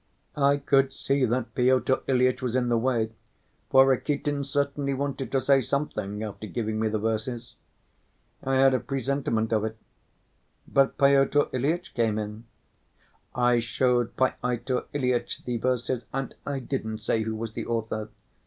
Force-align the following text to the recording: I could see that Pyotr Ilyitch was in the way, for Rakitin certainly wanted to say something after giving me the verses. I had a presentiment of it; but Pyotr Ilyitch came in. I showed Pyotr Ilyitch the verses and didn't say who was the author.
I 0.35 0.57
could 0.57 0.91
see 0.93 1.25
that 1.25 1.53
Pyotr 1.53 1.97
Ilyitch 2.07 2.41
was 2.41 2.55
in 2.55 2.69
the 2.69 2.77
way, 2.79 3.11
for 3.69 3.85
Rakitin 3.85 4.43
certainly 4.43 4.95
wanted 4.95 5.31
to 5.31 5.39
say 5.39 5.61
something 5.61 6.23
after 6.23 6.47
giving 6.47 6.79
me 6.79 6.87
the 6.87 6.97
verses. 6.97 7.53
I 8.43 8.55
had 8.55 8.73
a 8.73 8.79
presentiment 8.79 9.53
of 9.53 9.63
it; 9.63 9.77
but 10.67 10.97
Pyotr 10.97 11.49
Ilyitch 11.53 11.93
came 11.93 12.17
in. 12.17 12.45
I 13.35 13.59
showed 13.59 14.17
Pyotr 14.17 14.85
Ilyitch 14.91 15.43
the 15.45 15.57
verses 15.57 16.07
and 16.11 16.33
didn't 16.67 16.97
say 17.01 17.21
who 17.21 17.35
was 17.35 17.53
the 17.53 17.67
author. 17.67 18.09